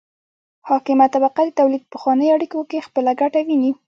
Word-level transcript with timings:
حاکمه 0.69 1.07
طبقه 1.13 1.41
د 1.45 1.51
تولید 1.59 1.83
په 1.85 1.91
پخوانیو 1.93 2.35
اړیکو 2.37 2.59
کې 2.69 2.85
خپله 2.87 3.11
ګټه 3.21 3.39
ویني. 3.47 3.71